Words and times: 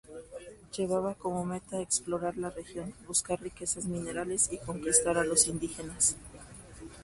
Llevaba 0.75 1.13
como 1.13 1.45
meta 1.45 1.79
explorar 1.79 2.35
la 2.35 2.49
región, 2.49 2.91
buscar 3.05 3.39
riquezas 3.39 3.85
minerales 3.85 4.51
y 4.51 4.57
conquistar 4.57 5.15
a 5.19 5.23
los 5.23 5.45
indígenas. 5.47 6.15